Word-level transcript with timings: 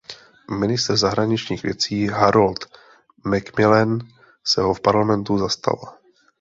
Ministr 0.59 0.95
zahraničních 0.97 1.63
věcí 1.63 2.07
Harold 2.07 2.65
Macmillan 3.23 3.99
se 4.43 4.61
ho 4.61 4.73
v 4.73 4.81
parlamentu 4.81 5.37
zastal. 5.37 5.93